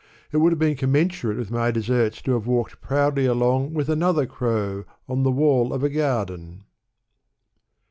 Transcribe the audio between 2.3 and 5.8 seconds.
have walked proudly along with another crow on the wall